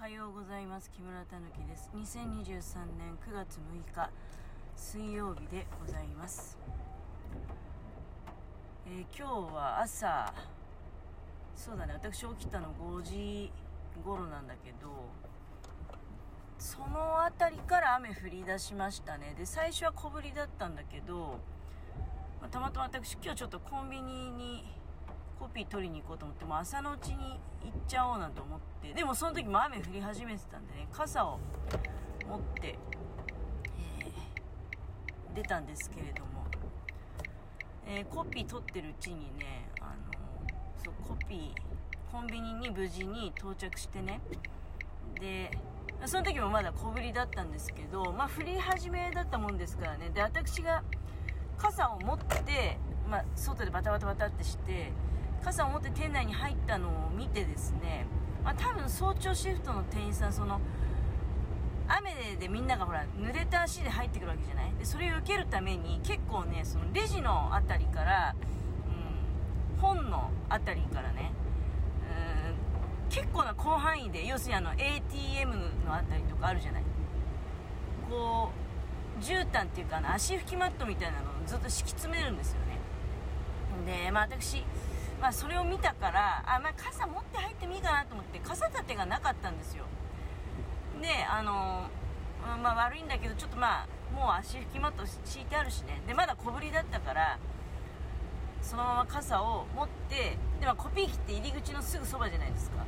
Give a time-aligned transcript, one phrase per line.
[0.00, 0.92] はようございます。
[0.92, 1.90] 木村たぬきです。
[1.92, 2.06] 2023
[2.96, 4.08] 年9月6日
[4.76, 6.56] 水曜日でございます、
[8.86, 10.32] えー今日は朝
[11.56, 13.50] そうだね私起きたの5時
[14.04, 14.86] 頃なんだけど
[16.60, 19.34] その辺りから雨降り出しましたね。
[19.36, 21.40] で最初は小降りだったんだけど、
[22.40, 24.64] まあたまたま私今日ちょっとコンビニに
[25.38, 27.16] コピー取りに行こうと思っても朝のうちに
[27.64, 31.38] 行っちゃおうなんて思ってでもその時も雨降り始めてたんでね傘を
[32.28, 32.78] 持って、えー
[35.34, 36.44] 出たんですけれども、
[37.86, 40.12] えーコピー取ってるうちにねあの
[40.84, 41.68] そうコピー
[42.10, 44.20] コンビニに無事に到着してね
[45.20, 45.50] で
[46.06, 50.82] その時もまだ小降りだったんですけどまあ降り始めだったもんですからねで私が
[51.58, 52.78] 傘を持って、
[53.10, 54.92] まあ、外でバタバタバタってして
[55.44, 58.06] 傘を持って店内に入ったのを見てですね、
[58.44, 60.60] まあ、多分早朝シフトの店員さんその
[61.88, 64.72] 雨でみんながほら濡れた足で入ってくるわけじゃない？
[64.78, 68.34] でそれを受けるために結構ねそのレジのあたりから、
[69.76, 71.32] うん、本のあたりからね、
[73.06, 75.54] うん、結構な広範囲で要するにあの ATM
[75.86, 76.82] のあたりとかあるじゃない？
[78.10, 78.50] こ
[79.18, 82.78] う絨毯っていうかあの足拭きマットみたいなのをずっと敷き詰めるんですよね。
[84.04, 84.62] でまあ私、
[85.20, 89.84] まあ、それを見たからあ、まあ、傘持って入ってもいいかなと思って傘立てがなかったんですよ。
[91.02, 91.88] であの
[92.62, 96.00] まあ悪いんだけどちょっとまあもう足拭きマット敷いてあるしね。
[96.06, 97.38] でまだ小降りだったから
[98.62, 102.84] そのまま傘を持ってで、まあ、コピー機って入り口のすぐそばじゃないですか。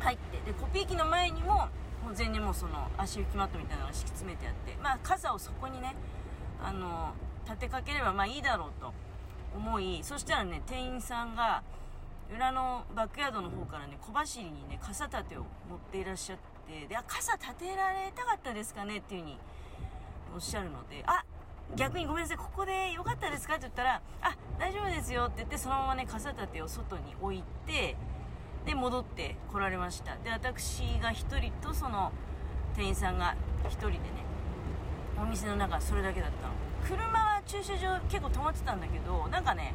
[0.00, 1.68] 入ってでコピー機の前にも
[2.04, 5.94] もう全然もうその足拭きマットみたいなのが敷き詰めてあってまあ傘をそこにね
[6.62, 7.12] あの
[7.44, 8.92] 立てかければまあいいだろうと。
[9.56, 11.62] 思いそしたらね店員さんが
[12.34, 19.38] 裏のバックヤードの方からね小走りにね傘立てを持っていらっしゃってであ傘立てられたかったですかねっていう風に
[20.34, 21.24] おっしゃるのであ
[21.74, 27.96] 逆にごめんなさいここでよかったですかって言ったらあ大丈夫ですよって言ってそのままね傘立てを外に置いて
[28.64, 30.16] で戻って来られました。
[30.24, 32.12] で私が1人とその
[32.76, 34.00] 店員さんが1人でね
[35.16, 36.65] お店の中それだけだったの。
[36.86, 39.74] 車は駐車場結構止まってたんだけどなんかね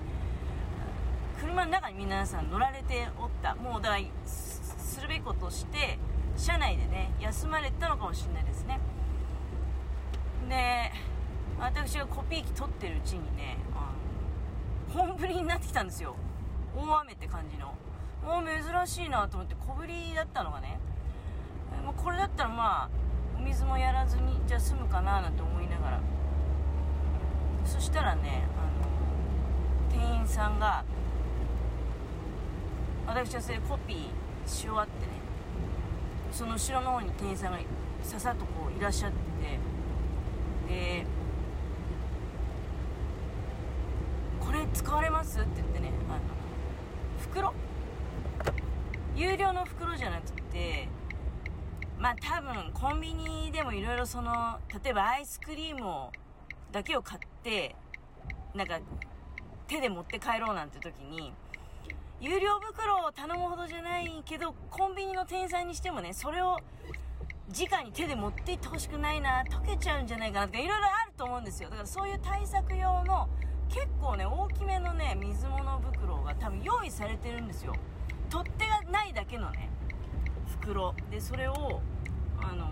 [1.39, 3.55] 車の中に皆さん乗られておった。
[3.55, 5.97] もうだからするべきことをして
[6.37, 8.79] 車内でね休まれたのかもしれないですね。
[10.47, 10.91] で
[11.59, 13.91] 私がコピー機取ってるうちにねあ
[14.95, 16.15] の本降りになってきたんですよ。
[16.75, 17.73] 大雨って感じの。
[18.23, 20.79] もう珍しいなと思って小降りだったのがね
[21.83, 22.89] もうこれだったらまあ
[23.35, 25.99] お水もやらずにじゃあ済むかななんて思いながら。
[27.71, 30.83] そしたらねあの店員さんが
[33.07, 33.97] 私はそれコピー
[34.45, 35.11] し終わってね
[36.31, 37.59] その後ろの方に店員さんが
[38.03, 39.17] ささっとこういらっしゃって
[40.67, 41.05] てで
[44.39, 45.39] これ使われます？
[45.39, 46.19] って言ってねあの
[47.21, 47.53] 袋？
[49.15, 50.89] 有料の袋じゃなくて
[51.97, 56.11] まあ多分コンビニでもいろいろその例えばアイスクリームを
[56.71, 57.30] だけを買って
[58.53, 58.79] なんか
[59.67, 61.33] 手で持って帰ろうなんて時に
[62.19, 66.57] 有料袋を頼むほどじゃないけどコンビニの店員さんにしてもねそれを
[67.49, 71.69] 直に手で持っていってほしくないな溶けちゃうんじゃないかなとかいろいろあると思うんですよ。
[71.69, 73.27] だからそういう対策用の
[73.69, 77.73] 結構ね大きめのね水物袋が多分用意されてるんですよ。
[78.29, 79.69] 取っ手がないだけのね
[80.61, 80.93] 袋。
[81.09, 81.81] でそれを
[82.39, 82.71] あの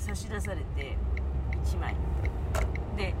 [0.00, 0.96] 差し出されて
[1.76, 1.94] 枚。
[2.96, 3.14] で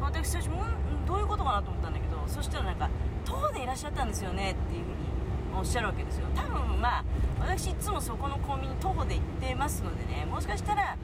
[0.00, 2.88] 私最初んどういうことかなと思ったんだけどそしたらなんか
[3.24, 4.96] 徒歩でいらっしゃったんですよねっていうふうに
[5.58, 6.26] おっしゃるわけですよ。
[6.34, 7.04] 多分まあ
[7.40, 10.96] 私いつもそこのコンビニ徒歩で行ってますのでねもしかしたら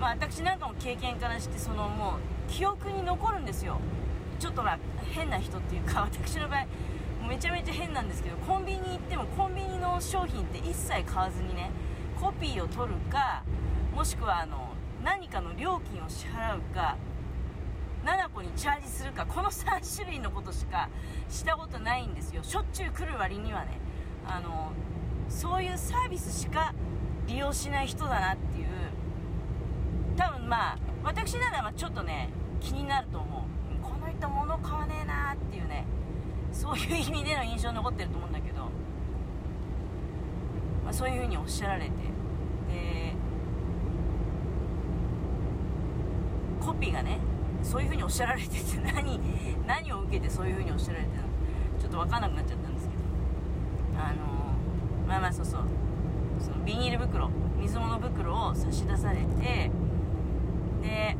[0.00, 2.16] まあ私なんかも経験からしてそのも
[2.48, 3.78] う記憶に残るんですよ。
[4.38, 4.78] ちょっとまあ
[5.12, 6.66] 変な人っていうか 私の場合
[7.28, 11.70] めちゃめちゃ変なんですけどコンビニ行ってもコンビニの商品って一切買わずにね
[12.20, 13.42] コピーを取るか
[13.94, 14.63] もしくはあの
[15.04, 16.96] 何かの料金を支払うか
[18.04, 20.88] 7個にチャージするかこの3種類のことしか
[21.28, 22.42] したことないんですよ。
[22.42, 23.78] しょっちゅう来る割にはね。
[24.26, 24.72] あの
[25.28, 26.74] そういうサービスしか
[27.26, 28.66] 利用しない人だなっていう。
[30.16, 32.30] 多分まあ私ならまちょっとね
[32.60, 33.42] 気になると思う。
[33.82, 35.84] この人物買わねえなっていうね。
[36.52, 38.62] そういう意味での印象に残ってると思うんだけど、
[40.84, 41.90] まあ、そういうふうにおっしゃられて
[42.68, 43.14] で
[46.64, 47.18] コピーがね
[47.62, 48.56] そういうふうにおっしゃられてて
[48.94, 49.20] 何
[49.66, 51.28] 何を受けてそういうふうにおっしゃられてるのか
[51.80, 53.04] ちょっと分かんなくなっちゃったんですけど。
[53.96, 54.16] あの
[55.06, 55.62] まあまあそうそう。
[56.40, 59.70] そのビニール袋水物袋を差し出されて
[60.82, 61.16] で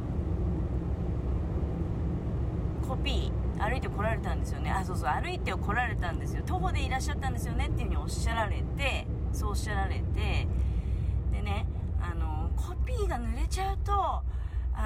[2.86, 4.70] コピー歩いて来られたんですよね。
[4.70, 6.42] あそうそう歩いて来られたんですよ。
[6.44, 10.46] 徒歩でいらっしゃったんですよねっていうふうにおっしゃられてそうおっしゃられて
[11.32, 11.66] でね
[12.02, 13.92] あのコピーが濡れちゃうと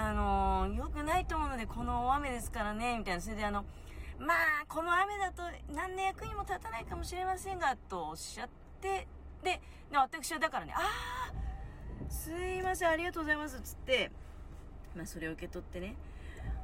[0.01, 3.21] あの良くないと思うのでこの大雨ですからねみたいな。
[3.21, 3.65] それであの
[4.19, 5.43] まあこの雨だと
[5.75, 8.49] 何の役にも立たないかもしれませんがとおっしゃっ
[8.81, 9.09] て
[9.43, 9.61] で
[9.93, 14.11] 私はだからねああすいませんありがとうございますつって
[14.97, 15.97] まあそれを受け取ってね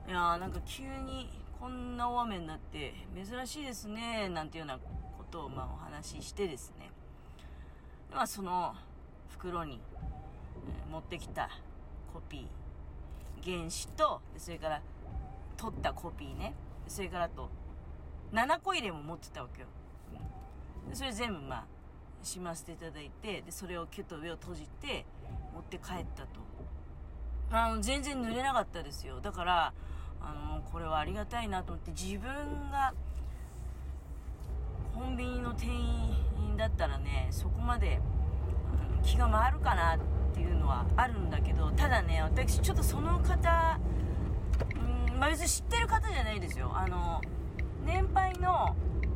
[0.08, 1.28] いやーなんか急に
[1.60, 6.90] こんな大雨になって珍しいですねなんていうようなことをまあお話ししてですね。
[8.12, 8.75] まあその
[9.31, 9.81] 袋に、
[10.90, 11.50] 持ってきた
[12.12, 12.63] コピー
[13.44, 14.81] 原子とそれから
[15.56, 16.55] 取ったコピーね。
[16.88, 17.50] それからと
[18.32, 19.69] 7個入れも持ってたわけよ、
[20.93, 21.64] それ全部まあ
[22.23, 25.06] しませていただいてでそれをキュッと上を閉じて
[25.52, 26.29] 持って帰ったと。
[27.50, 29.20] あの全然濡れなかったですよ。
[29.20, 29.73] だから
[30.20, 32.31] あのこれはありがたいなと思って自分
[32.70, 32.94] が
[34.94, 38.00] コンビニの店員だったらねそこまで
[39.02, 43.78] 気が回るかなってていうのはあるんだけどただね私ちょっとその方
[44.75, 46.72] うんまあ別に知ってる方じゃないですよ。
[46.75, 47.20] あの
[47.84, 48.75] 年配の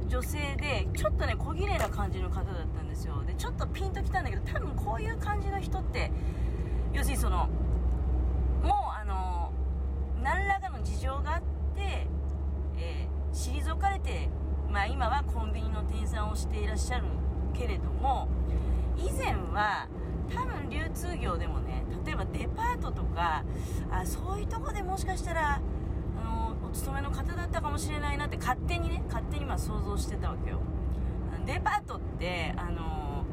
[0.09, 2.45] 女性でちょっとね小綺麗な感じの方だっ
[2.75, 3.23] たんですよ。
[3.27, 6.11] でちょっとピンときたんだけど多分こういう感じの人って
[6.93, 7.49] 要するにその
[8.63, 9.53] もうあの
[10.23, 11.43] 何らかの事情があっ
[11.77, 12.07] て、
[12.77, 14.29] えー、退かれて、
[14.71, 17.05] まあ、今はコンビニの店員さんをしていらっしゃる
[17.55, 18.29] けれども
[18.97, 19.87] 以前は
[20.89, 23.45] 流通業でもね例えばデパートとか
[23.91, 25.61] あそういうとこでもしかしたら
[26.21, 30.61] あのお勤めの方だったかもしれないなって勝手にね勝手にま想像してたわけよ。
[31.47, 33.25] デパートってあの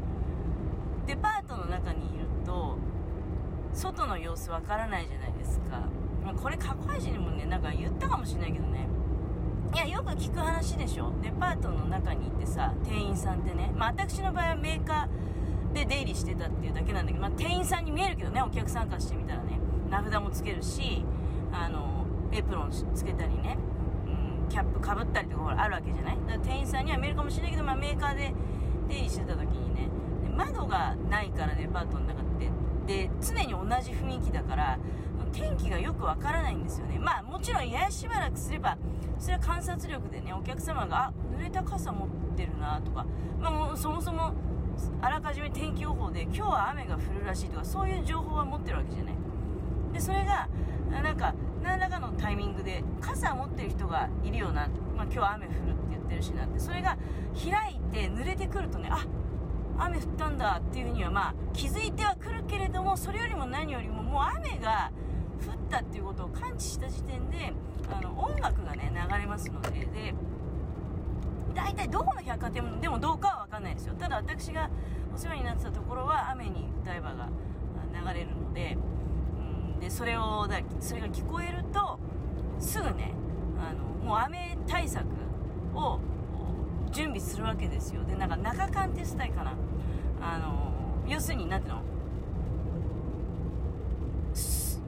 [1.05, 2.77] デパートの中にいると
[3.73, 5.81] 外の様子わからないじゃないですか、
[6.23, 8.87] まあ、これ過去配信にもねなんか言ったかもしれないけどね。
[9.73, 11.11] いやよく聞く話でしょ。
[11.21, 15.07] デパートの中に行ってさ店員さんってね、まあ、私の場合はメーカー
[15.75, 19.59] で出入りしてたっていうだけなんだけど、まあ、店員さんに見えるけどねお客さんからしてみたらね。
[19.89, 21.05] 名札もつけるし
[21.51, 23.57] あのエプロンつけたりね、
[24.07, 26.17] うん、キャップかぶったりとかほらあるわけじゃない？
[26.25, 28.33] だから店員さんには見えるかもしれないけど、まあ、メーカーで
[28.87, 29.89] 出入りしてた時にね。
[30.35, 32.49] 窓がないからデパートの中って
[32.85, 34.77] で常に同じ雰囲気だから
[35.31, 36.99] 天気がよくわからないんですよね。
[36.99, 38.77] まあもちろんややしばらくすれば
[39.17, 43.05] それは観察力でねお客様があ濡れた傘持ってるなとか、
[43.39, 44.33] まあ、もうそもそも
[45.01, 49.15] あらかじめ天気予報で今日は雨が降るらしいとかそういう情報は持ってるわけじゃない。
[49.93, 50.47] でそれが
[50.91, 51.33] なんか
[51.63, 55.61] 何らかのタイミングで傘持ってる人がいるよな、まあ、今日は雨降るって
[55.91, 56.59] 言ってるしなって。
[56.59, 56.97] それが
[57.33, 59.05] 開いて濡れてくるとねあ
[59.77, 64.91] 雨降ったんだっていうにはまあ気づいてはくるけれどもそれよりも何よりももう雨が
[65.45, 67.53] 降ったっていうことを感知した時点で
[67.91, 70.13] あの音楽がね流れますのでで
[71.55, 73.95] 大体どこの百貨店でもどうかは分かんないですよ。
[73.95, 74.69] ただ私が
[75.13, 77.29] お世話になってたところは雨に歌えばが
[77.93, 78.77] 流れるので
[79.73, 81.99] うんでそれをだそれが聞こえると
[82.59, 83.13] すぐね
[83.57, 85.05] あのもう雨対策
[85.73, 85.99] を
[86.91, 88.03] 準備するわけですよ。
[88.03, 89.53] でなんか中間テスタイかな。
[90.21, 90.71] あの
[91.07, 91.81] 要するに何ていうの？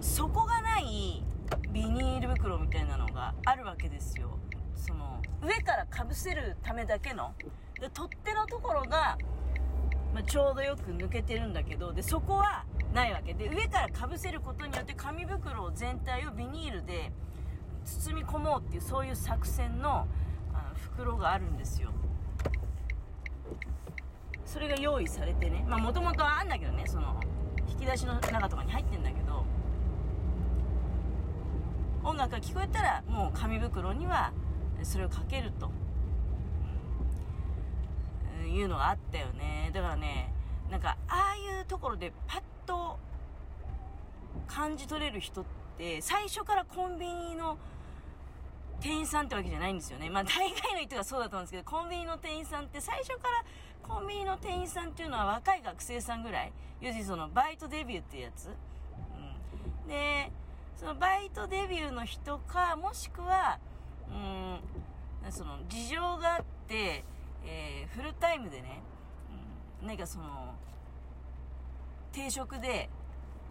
[0.01, 1.23] 底がない
[1.71, 3.76] ビニール袋みたいなのがあるわけ
[5.47, 7.33] 上からかぶせるためだけの
[7.79, 9.17] で取っ手のところが、
[10.13, 13.33] まあ、ちょうどよく抜けてるんだけどでそこはないわけ。
[13.33, 17.11] で上からかぶせることによって紙袋全体をビニールで
[17.85, 20.07] 包み込もうっていうそういう作戦のあの
[20.75, 21.91] 袋があるんですよ。
[24.45, 25.65] それが用意されてね。
[25.67, 27.21] まあもともとあんだけどねその
[27.69, 29.45] 引き出しの中とかに入ってんだけど
[32.03, 34.33] 音楽が聞こえたらもう紙袋には
[34.83, 35.71] それをかけると、
[38.41, 40.31] うん、いうのがあったよねだからね
[40.69, 42.99] なんかああいうところでパッと
[44.47, 45.45] 感じ取れる人っ
[45.77, 47.57] て最初からコンビニの
[48.79, 50.09] 店員さんってわけじゃないんですよね。
[50.09, 53.43] まあ大概の人がそうだと思うんですけど、コンビニの店員さんって最初から
[53.81, 58.49] コンビニの店員さんっていうのは若い学生さんぐらい、要するにそのバイトデビューっていうやつ。
[58.49, 60.31] うん、で、
[60.75, 63.59] そのバイトデビューの人か、もしくは、
[64.11, 67.03] うん、その事情があって、
[67.45, 68.81] えー、フルタイムでね、
[69.81, 70.55] うん、何かその、
[72.11, 72.89] 定職で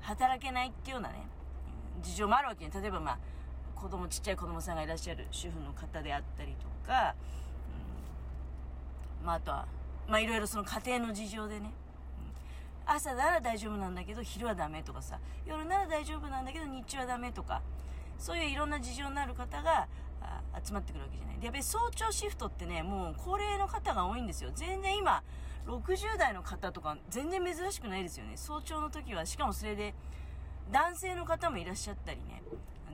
[0.00, 1.26] 働けないっていうようなね、
[2.02, 3.18] 事情もあるわけに、例えばまあ、
[3.74, 7.14] 子供、ちっちゃい子供さんがいらっしゃる主婦の方であったりとか、
[9.20, 9.66] うん、まああとは、
[10.08, 11.72] まあいろいろその家庭の事情でね、
[12.86, 17.60] 朝なら大丈夫なんだけど昼はダメとかさ夜なら大丈夫なんだけど日中はダメとか
[18.16, 19.88] そういういろんな事情のある方が
[20.66, 21.38] 集まってくるわけじゃない。
[21.38, 24.50] でやっぱり早朝シフトってねもう高齢の方が多いんですよ。
[24.54, 25.22] 全然今
[25.66, 28.32] 60代の方とか全然珍しくないですよね。
[28.36, 29.94] 早朝の時はしかもそれで
[30.72, 32.42] 男性の方もいらっしゃったりね。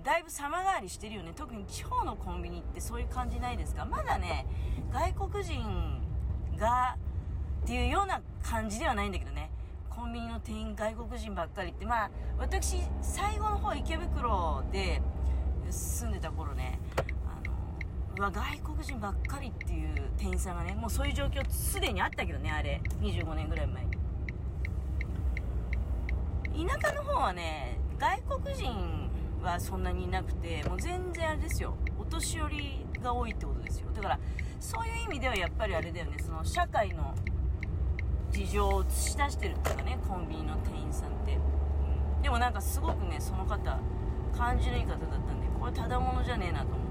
[0.03, 1.33] だいぶ様変わりしてるよね。
[1.37, 3.85] 特に地方のコンビニってそういう感じないですか？
[3.85, 4.47] まだね
[4.93, 6.03] 外国人
[6.59, 6.97] が
[7.65, 9.51] っていうような感じではないんだけどね。
[9.89, 11.87] コンビニの店員外国人ばっかりって。
[11.87, 15.01] まあ私最後の方池袋で
[15.71, 16.79] 住んでた頃ね
[18.19, 22.81] うわ外国人ばっかりっていう店員さんがねもうそういう状況すでにあったけどねあれ。
[23.01, 23.91] 25年ぐらい前に。
[26.69, 29.11] 田舎の方はね外国人
[29.43, 31.75] はそんなにいなくてもう全然あれですよ。
[31.99, 33.89] お年寄りが多いってことですよ。
[33.95, 34.19] だから
[34.61, 36.17] そういう意味ではやっぱりあれだよね。
[36.21, 37.15] その社会の
[38.31, 43.57] 事情を映し出してるっていうかねコンビニの店員さんって、うん、でもなんかすごくねその方
[44.37, 46.82] 感じのいい方だったんでこれただものじゃねえなと思って。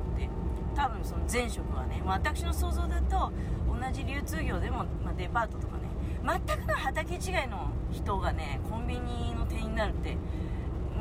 [0.75, 3.31] 多分その前職はね、私の想像だと
[3.67, 5.89] 同じ流通業でも、まあ、デパートとかね
[6.23, 10.17] 全くの畑違いの人がねコンビニの店員になるって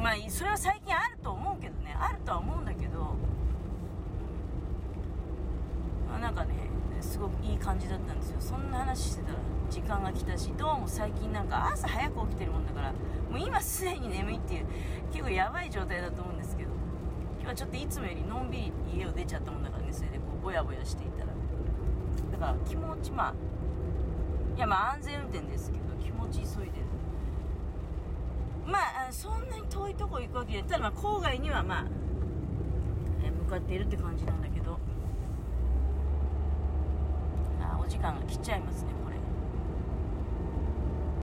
[0.02, 2.98] まあそれは最近あると思うけどねあるとは思うんだけど、
[6.08, 6.54] まあ、なんかね
[7.00, 8.36] すごくいい感じだったんですよ。
[8.40, 9.38] そんな話してたら
[9.70, 12.92] 時間が来たしどうも最近なんか朝早く起きてるもんだから
[13.30, 14.66] もう今すでに眠いっていう
[15.12, 16.39] 結構やばい状態だと思うんで
[17.50, 21.32] 今ちょっといつもよりのんびり家を出ちゃったもんだからねそれでこうぼやぼやしていたら。
[22.30, 23.34] だから気持ちまあ
[24.56, 26.84] いやまあ安全運転ですけど気持ち急いでる。
[28.66, 34.78] まあそんなに遠いとこ行くわけでただま郊外にはまあ向かっているって感じなんだけど。
[37.60, 39.09] あお時間が来ちゃいますねこれ。